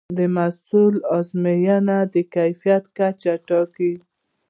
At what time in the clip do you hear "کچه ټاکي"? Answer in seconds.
2.97-3.93